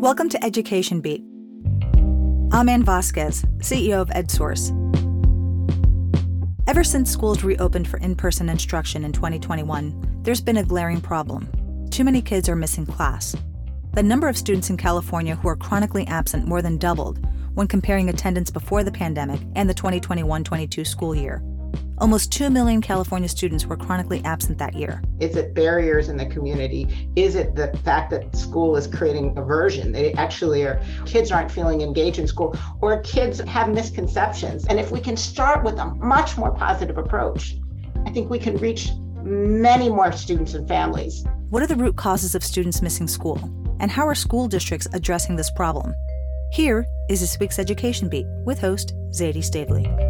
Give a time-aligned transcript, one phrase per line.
[0.00, 1.24] Welcome to Education Beat.
[2.52, 4.70] I'm Ann Vasquez, CEO of EdSource.
[6.68, 11.48] Ever since schools reopened for in person instruction in 2021, there's been a glaring problem.
[11.90, 13.34] Too many kids are missing class.
[13.94, 18.10] The number of students in California who are chronically absent more than doubled when comparing
[18.10, 21.42] attendance before the pandemic and the 2021 22 school year.
[21.98, 25.02] Almost 2 million California students were chronically absent that year.
[25.20, 27.10] Is it barriers in the community?
[27.16, 29.92] Is it the fact that school is creating aversion?
[29.92, 34.66] They actually are, kids aren't feeling engaged in school, or kids have misconceptions.
[34.66, 37.56] And if we can start with a much more positive approach,
[38.04, 38.90] I think we can reach
[39.22, 41.24] many more students and families.
[41.50, 43.38] What are the root causes of students missing school?
[43.80, 45.94] And how are school districts addressing this problem?
[46.52, 50.05] Here is this week's Education Beat with host Zaidee Stavely.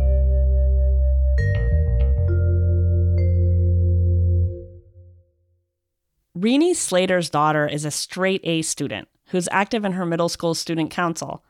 [6.46, 10.92] Renee Slater's daughter is a straight A student who's active in her middle school student
[10.92, 11.42] council.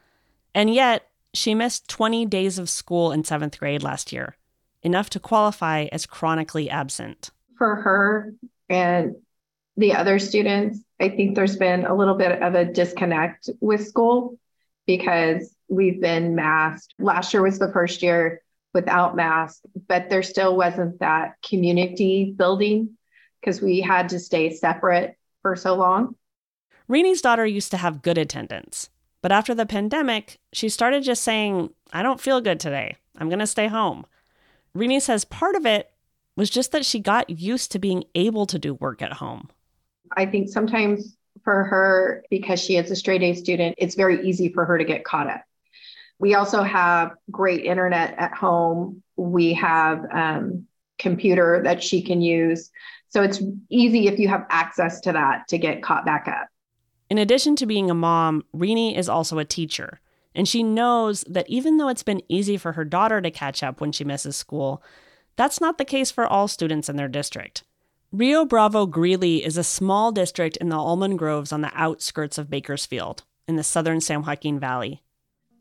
[0.54, 4.38] And yet, she missed 20 days of school in seventh grade last year,
[4.82, 7.30] enough to qualify as chronically absent.
[7.58, 8.32] For her
[8.70, 9.16] and
[9.76, 14.38] the other students, I think there's been a little bit of a disconnect with school
[14.86, 16.94] because we've been masked.
[16.98, 18.40] Last year was the first year
[18.72, 22.95] without masks, but there still wasn't that community building
[23.46, 26.16] because we had to stay separate for so long.
[26.88, 28.90] Renee's daughter used to have good attendance,
[29.22, 32.96] but after the pandemic, she started just saying, I don't feel good today.
[33.16, 34.04] I'm going to stay home.
[34.74, 35.90] Renee says part of it
[36.34, 39.48] was just that she got used to being able to do work at home.
[40.16, 44.52] I think sometimes for her, because she is a straight A student, it's very easy
[44.52, 45.42] for her to get caught up.
[46.18, 49.02] We also have great internet at home.
[49.16, 50.66] We have um,
[50.98, 52.70] computer that she can use.
[53.08, 56.48] So it's easy if you have access to that to get caught back up.
[57.08, 60.00] In addition to being a mom, Renee is also a teacher.
[60.34, 63.80] And she knows that even though it's been easy for her daughter to catch up
[63.80, 64.82] when she misses school,
[65.36, 67.62] that's not the case for all students in their district.
[68.12, 72.50] Rio Bravo Greeley is a small district in the almond groves on the outskirts of
[72.50, 75.02] Bakersfield in the southern San Joaquin Valley.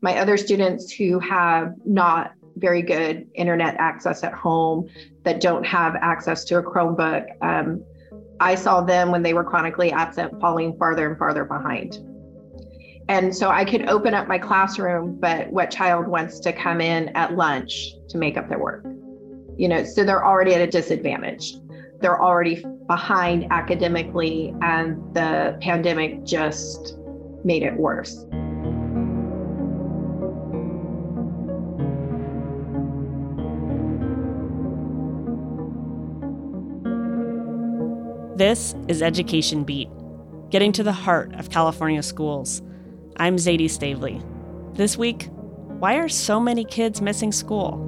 [0.00, 4.88] My other students who have not very good internet access at home
[5.24, 7.26] that don't have access to a Chromebook.
[7.42, 7.84] Um,
[8.40, 11.98] I saw them when they were chronically absent falling farther and farther behind.
[13.08, 17.08] And so I could open up my classroom, but what child wants to come in
[17.10, 18.84] at lunch to make up their work?
[19.56, 21.54] You know, so they're already at a disadvantage.
[22.00, 26.98] They're already behind academically, and the pandemic just
[27.44, 28.26] made it worse.
[38.36, 39.88] This is Education Beat,
[40.50, 42.60] getting to the heart of California schools.
[43.16, 44.22] I'm Zaidee Stavely.
[44.74, 45.30] This week,
[45.78, 47.82] why are so many kids missing school?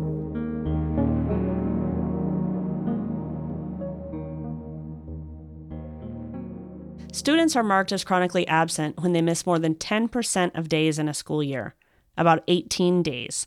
[7.13, 11.11] Students are marked as chronically absent when they miss more than 10% of days in
[11.11, 11.75] a school year,
[12.17, 13.47] about 18 days.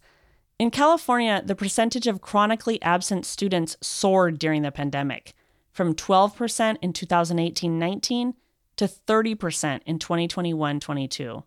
[0.60, 5.34] In California, the percentage of chronically absent students soared during the pandemic
[5.72, 8.34] from 12% in 2018 19
[8.78, 11.44] to 30% in 2021 22.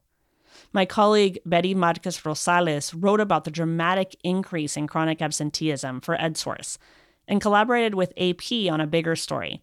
[0.72, 6.78] My colleague Betty Marquez Rosales wrote about the dramatic increase in chronic absenteeism for EdSource
[7.26, 9.62] and collaborated with AP on a bigger story.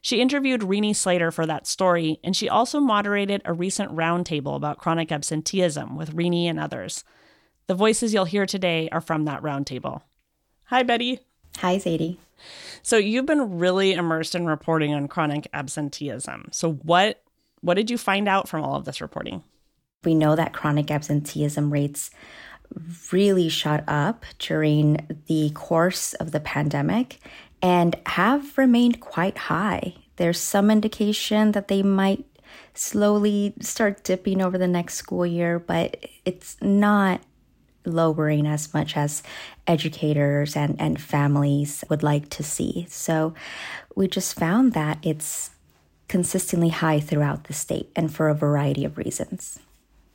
[0.00, 4.78] She interviewed Renee Slater for that story, and she also moderated a recent roundtable about
[4.78, 7.04] chronic absenteeism with Renee and others.
[7.68, 10.02] The voices you'll hear today are from that roundtable.
[10.64, 11.20] Hi, Betty.
[11.58, 12.16] Hi, Zaidee.
[12.82, 16.48] So you've been really immersed in reporting on chronic absenteeism.
[16.50, 17.22] So what
[17.60, 19.44] what did you find out from all of this reporting?
[20.02, 22.10] We know that chronic absenteeism rates
[23.12, 27.20] really shot up during the course of the pandemic
[27.60, 29.94] and have remained quite high.
[30.16, 32.24] There's some indication that they might
[32.74, 37.20] slowly start dipping over the next school year, but it's not
[37.84, 39.22] lowering as much as
[39.66, 42.86] educators and, and families would like to see.
[42.88, 43.34] So
[43.94, 45.50] we just found that it's
[46.08, 49.58] consistently high throughout the state and for a variety of reasons.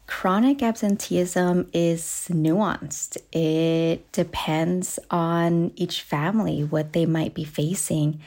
[0.05, 3.17] Chronic absenteeism is nuanced.
[3.33, 8.21] It depends on each family, what they might be facing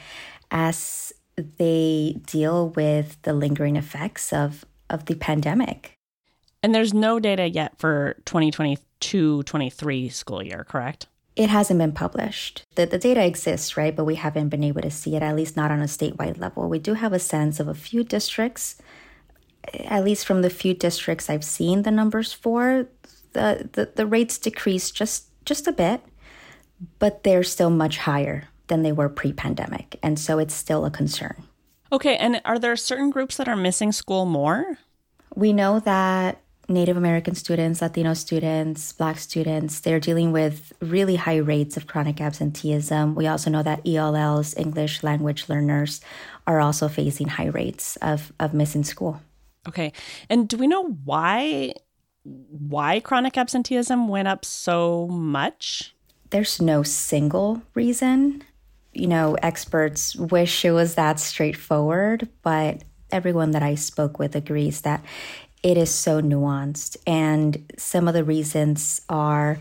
[0.51, 1.11] as
[1.57, 5.97] they deal with the lingering effects of, of the pandemic.
[6.61, 11.07] And there's no data yet for 2022 23 school year, correct?
[11.35, 12.65] It hasn't been published.
[12.75, 13.95] The, the data exists, right?
[13.95, 16.67] But we haven't been able to see it, at least not on a statewide level.
[16.69, 18.81] We do have a sense of a few districts
[19.73, 22.87] eh, at least from the few districts I've seen the numbers for,
[23.33, 26.01] the, the, the rates decreased just just a bit,
[26.99, 31.43] but they're still much higher than they were pre-pandemic, and so it's still a concern.
[31.91, 34.77] Okay, and are there certain groups that are missing school more?
[35.35, 36.40] We know that
[36.71, 42.19] Native American students, Latino students, Black students, they're dealing with really high rates of chronic
[42.19, 43.15] absenteeism.
[43.15, 46.01] We also know that ELLs, English language learners,
[46.47, 49.21] are also facing high rates of, of missing school.
[49.67, 49.93] Okay.
[50.29, 51.73] And do we know why
[52.23, 55.95] why chronic absenteeism went up so much?
[56.29, 58.43] There's no single reason.
[58.93, 64.81] You know, experts wish it was that straightforward, but everyone that I spoke with agrees
[64.81, 65.03] that
[65.63, 66.97] it is so nuanced.
[67.05, 69.59] And some of the reasons are,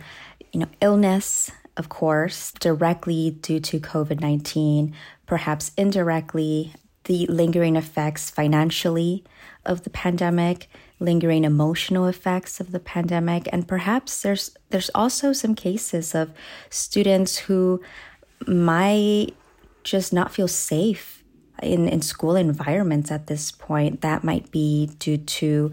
[0.53, 4.95] you know, illness, of course, directly due to COVID 19,
[5.27, 6.73] perhaps indirectly,
[7.05, 9.25] the lingering effects financially
[9.65, 10.69] of the pandemic,
[10.99, 16.33] lingering emotional effects of the pandemic, and perhaps there's there's also some cases of
[16.69, 17.81] students who
[18.47, 19.29] might
[19.83, 21.20] just not feel safe
[21.63, 24.01] in, in school environments at this point.
[24.01, 25.73] That might be due to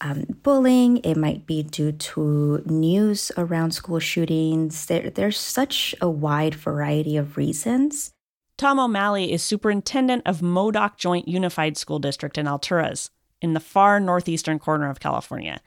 [0.00, 4.86] um, bullying, it might be due to news around school shootings.
[4.86, 8.12] There, there's such a wide variety of reasons.
[8.56, 13.10] Tom O'Malley is superintendent of Modoc Joint Unified School District in Alturas,
[13.40, 15.60] in the far northeastern corner of California.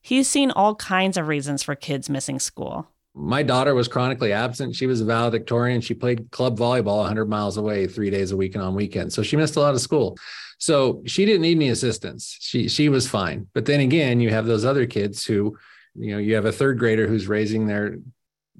[0.00, 2.88] He's seen all kinds of reasons for kids missing school
[3.18, 4.76] my daughter was chronically absent.
[4.76, 5.80] She was a valedictorian.
[5.80, 9.14] She played club volleyball 100 miles away three days a week and on weekends.
[9.14, 10.16] So she missed a lot of school.
[10.58, 12.36] So she didn't need any assistance.
[12.40, 13.48] She she was fine.
[13.54, 15.56] But then again, you have those other kids who,
[15.94, 17.98] you know, you have a third grader who's raising their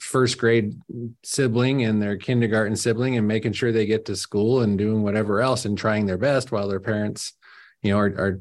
[0.00, 0.74] first grade
[1.24, 5.40] sibling and their kindergarten sibling and making sure they get to school and doing whatever
[5.40, 7.32] else and trying their best while their parents,
[7.82, 8.40] you know, are, are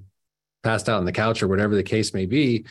[0.63, 2.65] passed out on the couch or whatever the case may be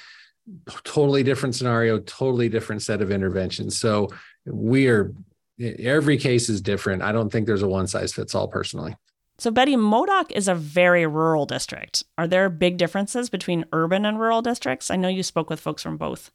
[0.84, 3.78] totally different scenario, totally different set of interventions.
[3.78, 4.08] So
[4.44, 5.12] we are
[5.60, 7.02] every case is different.
[7.02, 8.94] I don't think there's a one size fits all personally.
[9.38, 12.04] So Betty, Modoc is a very rural district.
[12.16, 14.90] Are there big differences between urban and rural districts?
[14.90, 16.30] I know you spoke with folks from both.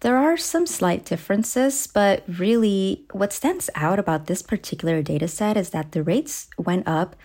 [0.00, 5.56] There are some slight differences, but really what stands out about this particular data set
[5.56, 7.16] is that the rates went up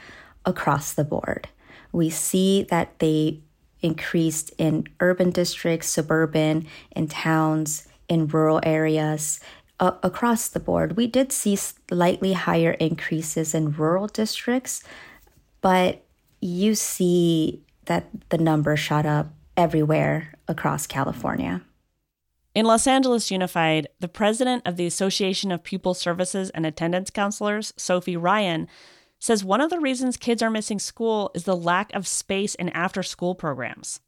[0.45, 1.49] across the board.
[1.91, 3.41] We see that they
[3.81, 9.39] increased in urban districts, suburban, in towns, in rural areas.
[9.79, 14.83] Uh, across the board, we did see slightly higher increases in rural districts,
[15.61, 16.03] but
[16.39, 21.61] you see that the number shot up everywhere across California.
[22.53, 27.73] In Los Angeles Unified, the president of the Association of Pupil Services and Attendance Counselors,
[27.77, 28.67] Sophie Ryan,
[29.21, 32.69] says one of the reasons kids are missing school is the lack of space in
[32.69, 34.01] after school programs.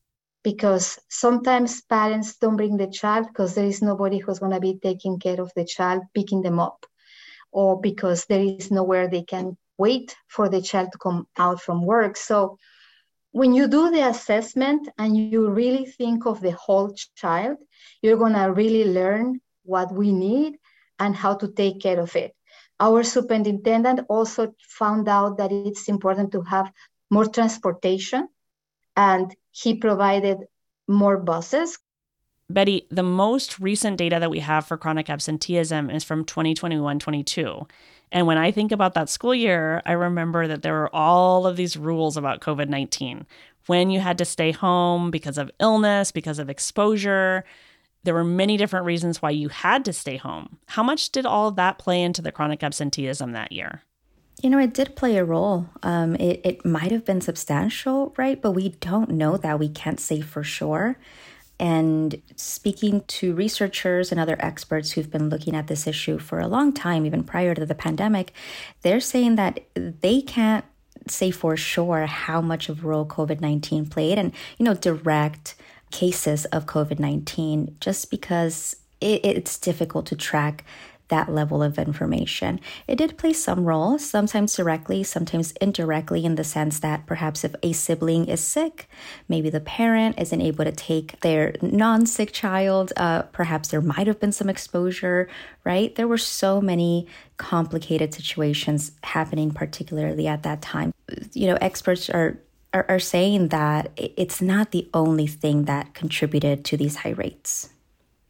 [0.44, 4.80] Because sometimes parents don't bring the child because there is nobody who's going to be
[4.82, 6.86] taking care of the child, picking them up,
[7.52, 11.86] or because there is nowhere they can wait for the child to come out from
[11.86, 12.18] work.
[12.18, 12.58] So
[13.32, 17.58] when you do the assessment and you really think of the whole child,
[18.02, 20.58] you're going to really learn what we need
[21.00, 22.36] and how to take care of it.
[22.80, 26.72] Our superintendent also found out that it's important to have
[27.10, 28.28] more transportation,
[28.96, 30.40] and he provided
[30.88, 31.78] more buses.
[32.50, 37.68] Betty, the most recent data that we have for chronic absenteeism is from 2021 22.
[38.12, 41.56] And when I think about that school year, I remember that there were all of
[41.56, 43.26] these rules about COVID 19
[43.68, 47.46] when you had to stay home because of illness, because of exposure,
[48.04, 50.58] there were many different reasons why you had to stay home.
[50.68, 53.84] How much did all of that play into the chronic absenteeism that year?
[54.42, 55.70] You know, it did play a role.
[55.84, 58.42] Um, it, it might have been substantial, right?
[58.42, 59.60] But we don't know that.
[59.60, 60.98] We can't say for sure.
[61.60, 66.48] And speaking to researchers and other experts who've been looking at this issue for a
[66.48, 68.34] long time, even prior to the pandemic,
[68.82, 70.66] they're saying that they can't
[71.08, 74.18] say for sure how much of a role COVID 19 played.
[74.18, 75.56] And, you know, direct
[75.94, 80.66] cases of COVID 19 just because it, it's difficult to track
[81.10, 82.60] that level of information.
[82.88, 87.54] It did play some role, sometimes directly, sometimes indirectly, in the sense that perhaps if
[87.62, 88.90] a sibling is sick,
[89.28, 94.08] maybe the parent isn't able to take their non sick child, uh, perhaps there might
[94.08, 95.30] have been some exposure,
[95.64, 95.94] right?
[95.94, 97.08] There were so many
[97.38, 100.94] complicated situations happening, particularly at that time.
[101.34, 102.40] You know, experts are
[102.74, 107.70] are, are saying that it's not the only thing that contributed to these high rates.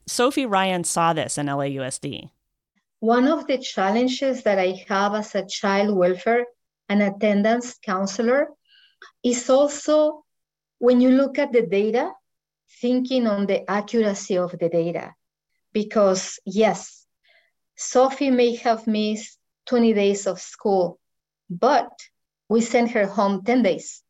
[0.05, 2.29] Sophie Ryan saw this in LAUSD.
[2.99, 6.45] One of the challenges that I have as a child welfare
[6.89, 8.49] and attendance counselor
[9.23, 10.23] is also
[10.79, 12.11] when you look at the data,
[12.81, 15.13] thinking on the accuracy of the data,
[15.71, 17.05] because yes,
[17.75, 20.99] Sophie may have missed 20 days of school,
[21.49, 21.89] but
[22.49, 24.02] we sent her home 10 days.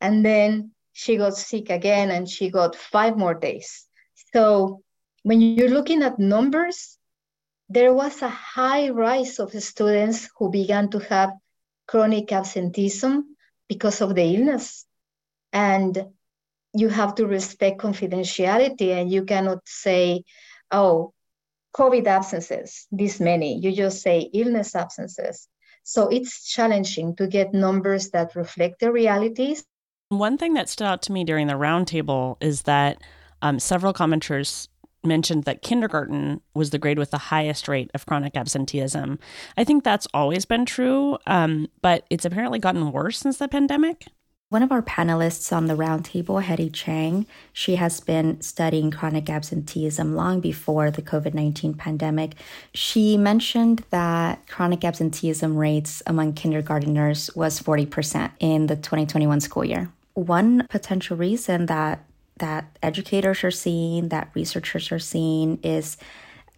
[0.00, 3.86] And then she got sick again and she got five more days.
[4.32, 4.82] So
[5.22, 6.98] when you're looking at numbers,
[7.68, 11.30] there was a high rise of students who began to have
[11.86, 13.36] chronic absenteeism
[13.68, 14.86] because of the illness.
[15.52, 16.06] And
[16.72, 20.24] you have to respect confidentiality and you cannot say,
[20.70, 21.12] oh,
[21.74, 23.58] COVID absences, this many.
[23.58, 25.48] You just say illness absences.
[25.82, 29.64] So it's challenging to get numbers that reflect the realities.
[30.10, 33.00] One thing that stood out to me during the roundtable is that
[33.42, 34.66] um, several commenters
[35.04, 39.20] mentioned that kindergarten was the grade with the highest rate of chronic absenteeism.
[39.56, 44.08] I think that's always been true, um, but it's apparently gotten worse since the pandemic.
[44.48, 50.16] One of our panelists on the roundtable, Hedy Chang, she has been studying chronic absenteeism
[50.16, 52.34] long before the COVID 19 pandemic.
[52.74, 59.88] She mentioned that chronic absenteeism rates among kindergarteners was 40% in the 2021 school year.
[60.14, 62.04] One potential reason that
[62.38, 65.98] that educators are seeing, that researchers are seeing, is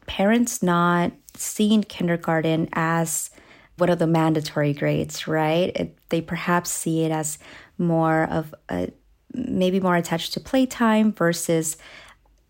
[0.07, 3.31] parents not seeing kindergarten as
[3.79, 5.73] one of the mandatory grades, right?
[5.75, 7.39] It, they perhaps see it as
[7.79, 8.91] more of a
[9.35, 11.77] maybe more attached to playtime versus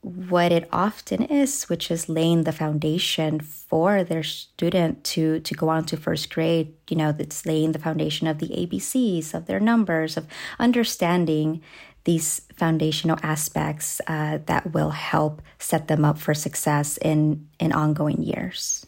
[0.03, 5.69] what it often is, which is laying the foundation for their student to to go
[5.69, 6.75] on to first grade.
[6.91, 10.27] You know, it's laying the foundation of the ABCs, of their numbers, of
[10.59, 11.63] understanding
[12.05, 18.23] these foundational aspects uh, that will help set them up for success in in ongoing
[18.23, 18.85] years.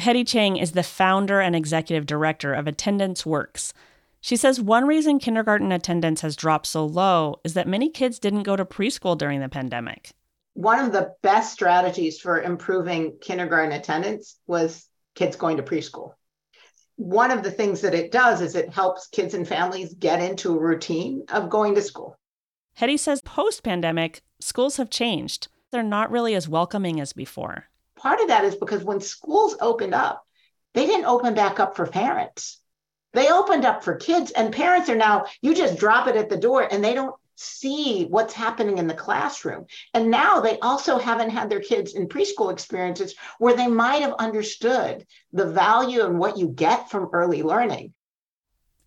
[0.00, 3.74] Hedy Chang is the founder and executive director of Attendance Works,
[4.20, 8.42] she says one reason kindergarten attendance has dropped so low is that many kids didn't
[8.42, 10.10] go to preschool during the pandemic.
[10.58, 16.14] One of the best strategies for improving kindergarten attendance was kids going to preschool.
[16.96, 20.56] One of the things that it does is it helps kids and families get into
[20.56, 22.18] a routine of going to school.
[22.76, 25.46] Hedy says post pandemic, schools have changed.
[25.70, 27.66] They're not really as welcoming as before.
[27.94, 30.26] Part of that is because when schools opened up,
[30.74, 32.58] they didn't open back up for parents
[33.14, 36.36] they opened up for kids, and parents are now, you just drop it at the
[36.36, 39.66] door and they don't see what's happening in the classroom.
[39.94, 44.14] And now they also haven't had their kids in preschool experiences where they might have
[44.18, 47.94] understood the value and what you get from early learning.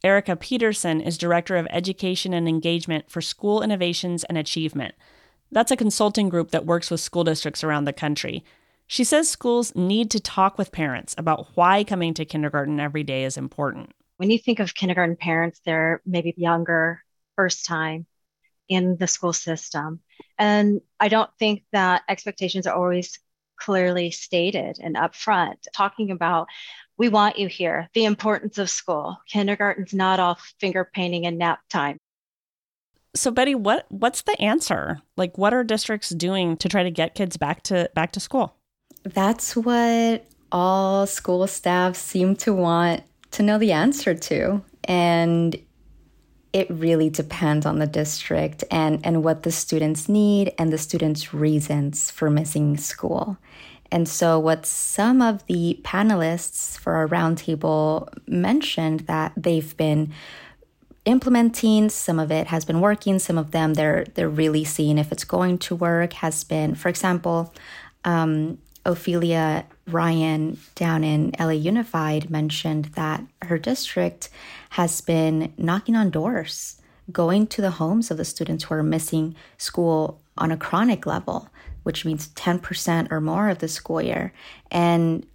[0.03, 4.95] Erica Peterson is Director of Education and Engagement for School Innovations and Achievement.
[5.51, 8.43] That's a consulting group that works with school districts around the country.
[8.87, 13.23] She says schools need to talk with parents about why coming to kindergarten every day
[13.23, 17.03] is important when you think of kindergarten parents, they're maybe younger,
[17.35, 18.05] first time
[18.71, 19.99] in the school system.
[20.39, 23.19] And I don't think that expectations are always
[23.57, 26.47] clearly stated and upfront, talking about
[26.97, 29.17] we want you here, the importance of school.
[29.27, 31.97] Kindergarten's not all finger painting and nap time.
[33.13, 35.01] So Betty, what what's the answer?
[35.17, 38.55] Like what are districts doing to try to get kids back to back to school?
[39.03, 44.63] That's what all school staff seem to want to know the answer to.
[44.85, 45.57] And
[46.53, 51.33] it really depends on the district and, and what the students need and the students'
[51.33, 53.37] reasons for missing school.
[53.91, 60.13] And so, what some of the panelists for our roundtable mentioned that they've been
[61.03, 65.11] implementing, some of it has been working, some of them they're they're really seeing if
[65.11, 66.13] it's going to work.
[66.13, 67.53] Has been, for example,
[68.05, 74.29] um, Ofelia Ryan down in LA Unified mentioned that her district
[74.71, 76.81] has been knocking on doors,
[77.11, 81.49] going to the homes of the students who are missing school on a chronic level,
[81.83, 84.33] which means 10% or more of the school year,
[84.69, 85.25] and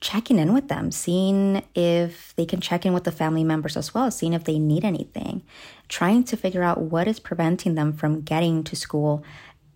[0.00, 3.94] checking in with them, seeing if they can check in with the family members as
[3.94, 5.42] well, seeing if they need anything,
[5.88, 9.24] trying to figure out what is preventing them from getting to school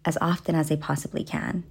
[0.05, 1.65] as often as they possibly can.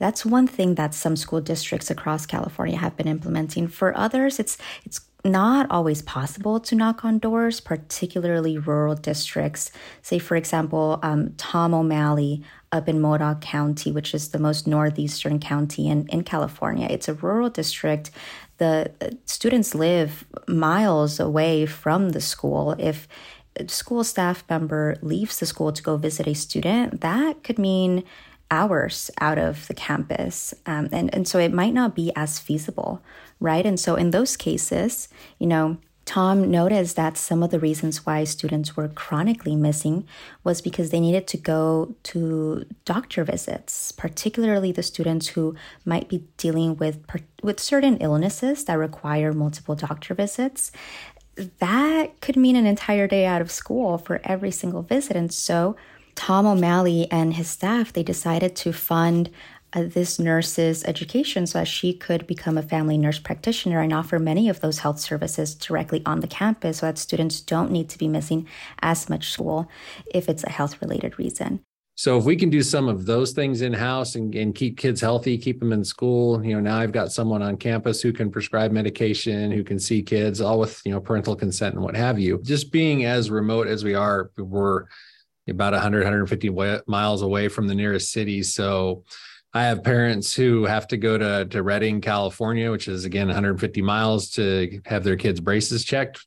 [0.00, 3.68] That's one thing that some school districts across California have been implementing.
[3.68, 9.70] For others, it's it's not always possible to knock on doors, particularly rural districts.
[10.02, 12.42] Say, for example, um, Tom O'Malley
[12.72, 16.86] up in Modoc County, which is the most northeastern county in, in California.
[16.88, 18.10] It's a rural district.
[18.58, 22.74] The uh, students live miles away from the school.
[22.78, 23.06] If
[23.56, 28.04] a school staff member leaves the school to go visit a student, that could mean
[28.50, 30.54] hours out of the campus.
[30.66, 33.02] Um, and, and so it might not be as feasible,
[33.38, 33.64] right?
[33.64, 35.78] And so in those cases, you know,
[36.10, 40.08] Tom noticed that some of the reasons why students were chronically missing
[40.42, 45.54] was because they needed to go to doctor visits, particularly the students who
[45.84, 47.04] might be dealing with
[47.44, 50.72] with certain illnesses that require multiple doctor visits.
[51.36, 55.14] That could mean an entire day out of school for every single visit.
[55.14, 55.76] And so
[56.14, 59.30] Tom O'Malley and his staff, they decided to fund
[59.72, 64.18] uh, this nurse's education so that she could become a family nurse practitioner and offer
[64.18, 67.98] many of those health services directly on the campus so that students don't need to
[67.98, 68.48] be missing
[68.82, 69.68] as much school
[70.12, 71.60] if it's a health related reason.
[71.94, 75.02] So if we can do some of those things in house and, and keep kids
[75.02, 78.30] healthy, keep them in school, you know, now I've got someone on campus who can
[78.30, 82.18] prescribe medication, who can see kids, all with you know parental consent and what have
[82.18, 82.40] you.
[82.42, 84.86] Just being as remote as we are, we're
[85.50, 86.50] about 100, 150
[86.86, 88.42] miles away from the nearest city.
[88.42, 89.04] So
[89.52, 93.82] I have parents who have to go to, to Redding, California, which is again 150
[93.82, 96.24] miles to have their kids' braces checked,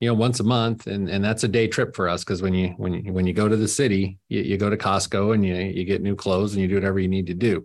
[0.00, 0.86] you know, once a month.
[0.88, 3.32] And, and that's a day trip for us because when you when you when you
[3.32, 6.54] go to the city, you, you go to Costco and you you get new clothes
[6.54, 7.64] and you do whatever you need to do.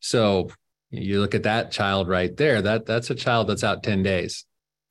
[0.00, 0.48] So
[0.90, 4.44] you look at that child right there, that that's a child that's out 10 days,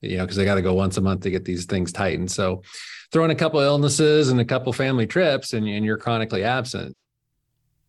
[0.09, 2.31] you know, because they got to go once a month to get these things tightened.
[2.31, 2.63] So
[3.11, 6.95] throw in a couple illnesses and a couple family trips and, and you're chronically absent.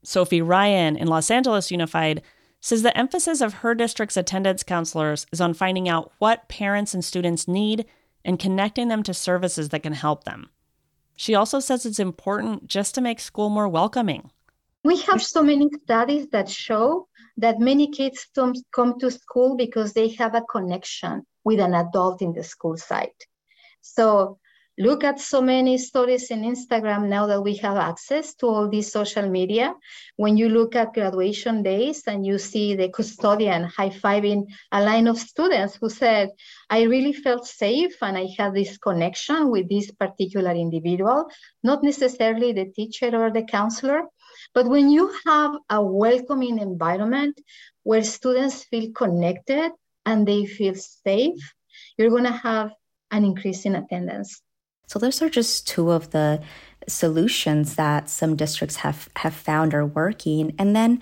[0.03, 2.23] Sophie Ryan in Los Angeles Unified
[2.61, 7.05] says the emphasis of her district's attendance counselors is on finding out what parents and
[7.05, 7.87] students need
[8.25, 10.49] and connecting them to services that can help them.
[11.17, 14.31] She also says it's important just to make school more welcoming.
[14.85, 17.09] We have so many studies that show
[17.39, 22.33] that many kids come to school because they have a connection with an adult in
[22.33, 23.23] the school site.
[23.81, 24.39] So
[24.79, 28.91] look at so many stories in Instagram now that we have access to all these
[28.91, 29.73] social media.
[30.17, 35.07] When you look at graduation days and you see the custodian high fiving a line
[35.07, 36.31] of students who said,
[36.69, 41.31] I really felt safe and I had this connection with this particular individual,
[41.63, 44.03] not necessarily the teacher or the counselor.
[44.53, 47.41] But when you have a welcoming environment
[47.85, 49.71] where students feel connected
[50.07, 51.53] and they feel safe,
[51.99, 52.73] you're going to have
[53.11, 54.41] an increase in attendance.
[54.87, 56.41] So those are just two of the
[56.89, 60.55] solutions that some districts have have found are working.
[60.59, 61.01] And then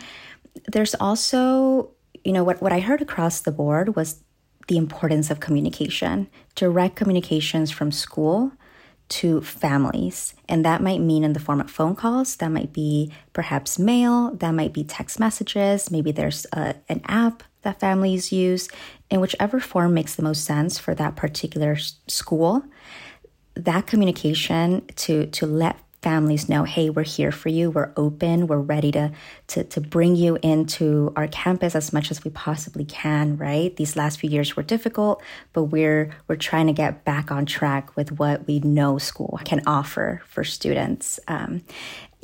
[0.72, 1.90] there's also,
[2.24, 4.24] you know, what, what I heard across the board was
[4.68, 8.52] the importance of communication, direct communications from school
[9.10, 10.34] to families.
[10.48, 14.34] And that might mean in the form of phone calls, that might be perhaps mail,
[14.36, 18.68] that might be text messages, maybe there's a, an app that families use,
[19.10, 22.64] in whichever form makes the most sense for that particular school
[23.56, 27.70] that communication to to let families know hey we're here for you.
[27.70, 28.46] We're open.
[28.46, 29.10] We're ready to,
[29.48, 33.74] to to bring you into our campus as much as we possibly can right?
[33.74, 35.22] These last few years were difficult
[35.52, 39.62] but we're we're trying to get back on track with what we know school can
[39.66, 41.18] offer for students.
[41.28, 41.62] Um,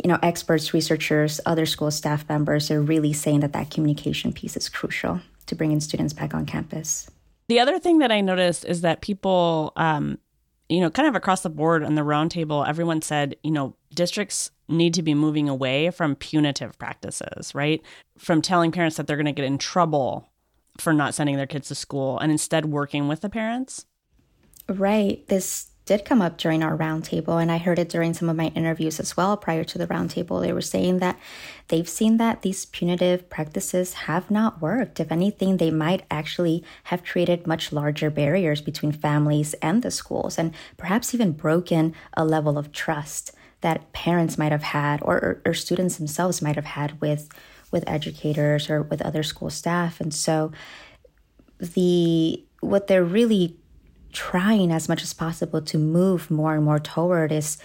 [0.03, 4.57] you know experts researchers other school staff members are really saying that that communication piece
[4.57, 7.11] is crucial to bringing students back on campus
[7.49, 10.19] the other thing that i noticed is that people um,
[10.71, 14.53] you know, kind of across the board on the roundtable, everyone said, you know, districts
[14.69, 17.83] need to be moving away from punitive practices, right?
[18.17, 20.31] From telling parents that they're going to get in trouble
[20.79, 23.85] for not sending their kids to school and instead working with the parents.
[24.69, 25.27] Right.
[25.27, 28.53] This did come up during our roundtable, and I heard it during some of my
[28.55, 30.41] interviews as well prior to the roundtable.
[30.41, 31.19] They were saying that
[31.67, 35.01] they've seen that these punitive practices have not worked.
[35.01, 40.39] If anything, they might actually have created much larger barriers between families and the schools,
[40.39, 45.43] and perhaps even broken a level of trust that parents might have had or, or,
[45.45, 47.29] or students themselves might have had with
[47.73, 50.01] with educators or with other school staff.
[50.01, 50.53] And so
[51.59, 53.57] the what they're really
[54.13, 57.59] trying as much as possible to move more and more toward is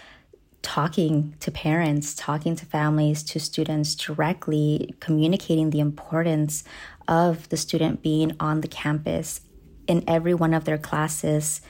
[0.62, 6.64] talking to parents, talking to families, to students directly, communicating the importance
[7.08, 9.42] of the student being on the campus
[9.88, 11.62] in every one of their classes,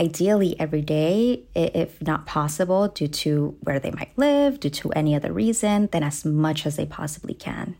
[0.00, 5.14] ideally every day, if not possible, due to where they might live, due to any
[5.14, 7.76] other reason, then as much as they possibly can.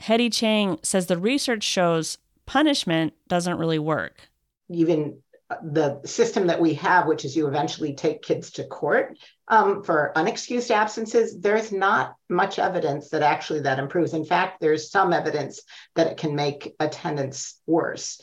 [0.00, 4.29] Hedy Chang says the research shows punishment doesn't really work
[4.70, 5.18] even
[5.62, 10.12] the system that we have, which is you eventually take kids to court um, for
[10.14, 14.14] unexcused absences, there's not much evidence that actually that improves.
[14.14, 15.60] In fact, there's some evidence
[15.96, 18.20] that it can make attendance worse.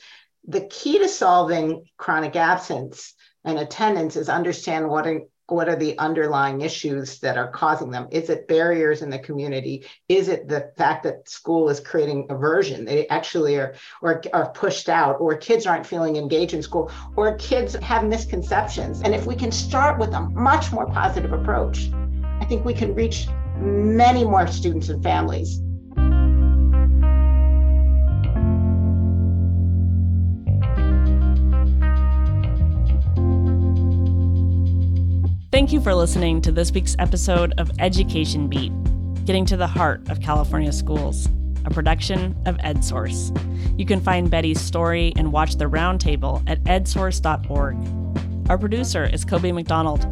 [0.48, 5.06] The key to solving chronic absence and attendance is understand what
[5.48, 8.08] what are the underlying issues that are causing them?
[8.12, 9.86] Is it barriers in the community?
[10.10, 12.86] Is it the fact that school is creating aversion?
[12.86, 17.36] They actually are or are pushed out or kids aren't feeling engaged in school or
[17.38, 19.02] kids have misconceptions.
[19.02, 21.90] And if we can start with a much more positive approach
[22.42, 25.62] i think we can reach many more students and families
[35.58, 38.72] Thank you for listening to this week's episode of Education Beat,
[39.26, 41.28] getting to the heart of California schools,
[41.66, 43.36] a production of EdSource.
[43.76, 47.76] You can find Betty's story and watch the roundtable at edsource.org.
[48.52, 50.06] Our producer is Coby McDonald.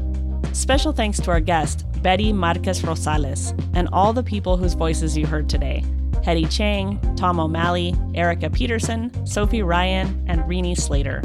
[0.58, 5.28] Special thanks to our guest, Betty Marquez Rosales, and all the people whose voices you
[5.28, 5.84] heard today
[6.24, 11.22] Hedy Chang, Tom O'Malley, Erica Peterson, Sophie Ryan, and Renee Slater.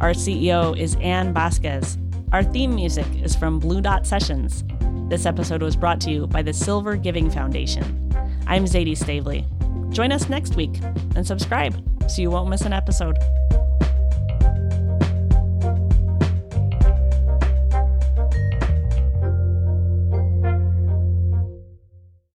[0.00, 1.96] Our CEO is Ann Vasquez.
[2.34, 4.64] Our theme music is from Blue Dot Sessions.
[5.08, 7.84] This episode was brought to you by the Silver Giving Foundation.
[8.48, 9.46] I'm Zaidee Stavely.
[9.94, 10.80] Join us next week
[11.14, 13.16] and subscribe so you won't miss an episode.